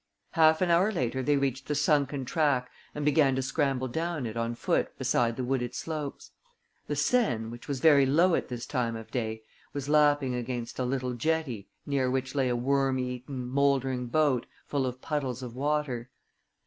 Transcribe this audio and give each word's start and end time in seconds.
Half 0.31 0.63
an 0.63 0.71
hour 0.71 0.91
later 0.91 1.21
they 1.21 1.37
reached 1.37 1.67
the 1.67 1.75
sunken 1.75 2.25
track 2.25 2.71
and 2.95 3.05
began 3.05 3.35
to 3.35 3.43
scramble 3.43 3.87
down 3.87 4.25
it 4.25 4.35
on 4.35 4.55
foot 4.55 4.97
beside 4.97 5.35
the 5.35 5.43
wooded 5.43 5.75
slopes. 5.75 6.31
The 6.87 6.95
Seine, 6.95 7.49
which 7.49 7.67
was 7.67 7.81
very 7.81 8.07
low 8.07 8.33
at 8.33 8.47
this 8.47 8.65
time 8.65 8.95
of 8.95 9.11
day, 9.11 9.43
was 9.73 9.87
lapping 9.89 10.33
against 10.33 10.79
a 10.79 10.85
little 10.85 11.13
jetty 11.13 11.69
near 11.85 12.09
which 12.09 12.33
lay 12.33 12.49
a 12.49 12.55
worm 12.55 12.97
eaten, 12.97 13.45
mouldering 13.47 14.07
boat, 14.07 14.47
full 14.65 14.87
of 14.87 15.01
puddles 15.03 15.43
of 15.43 15.55
water. 15.55 16.09